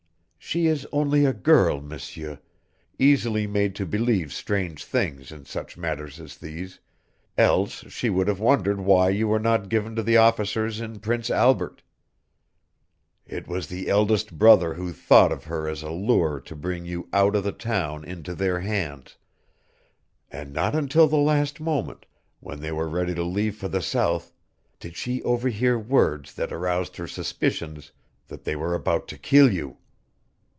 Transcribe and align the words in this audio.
She 0.43 0.67
is 0.67 0.85
only 0.91 1.23
a 1.23 1.31
girl, 1.31 1.79
M'seur, 1.81 2.37
easily 2.99 3.47
made 3.47 3.73
to 3.75 3.85
believe 3.85 4.33
strange 4.33 4.83
things 4.83 5.31
in 5.31 5.45
such 5.45 5.77
matters 5.77 6.19
as 6.19 6.35
these, 6.35 6.81
else 7.37 7.85
she 7.89 8.09
would 8.09 8.27
have 8.27 8.41
wondered 8.41 8.81
why 8.81 9.11
you 9.11 9.29
were 9.29 9.39
not 9.39 9.69
given 9.69 9.95
to 9.95 10.03
the 10.03 10.17
officers 10.17 10.81
in 10.81 10.99
Prince 10.99 11.29
Albert. 11.29 11.83
It 13.25 13.47
was 13.47 13.67
the 13.67 13.87
eldest 13.87 14.37
brother 14.37 14.73
who 14.73 14.91
thought 14.91 15.31
of 15.31 15.45
her 15.45 15.69
as 15.69 15.83
a 15.83 15.91
lure 15.91 16.41
to 16.41 16.55
bring 16.55 16.85
you 16.85 17.07
out 17.13 17.33
of 17.37 17.45
the 17.45 17.53
town 17.53 18.03
into 18.03 18.35
their 18.35 18.59
hands, 18.59 19.15
and 20.29 20.51
not 20.51 20.75
until 20.75 21.07
the 21.07 21.15
last 21.17 21.61
moment, 21.61 22.05
when 22.41 22.59
they 22.59 22.73
were 22.73 22.89
ready 22.89 23.15
to 23.15 23.23
leave 23.23 23.55
for 23.55 23.69
the 23.69 23.81
South, 23.81 24.33
did 24.81 24.97
she 24.97 25.23
overhear 25.23 25.79
words 25.79 26.33
that 26.33 26.51
aroused 26.51 26.97
her 26.97 27.07
suspicions 27.07 27.93
that 28.27 28.43
they 28.43 28.57
were 28.57 28.73
about 28.73 29.07
to 29.07 29.17
kill 29.17 29.49
you. 29.49 29.77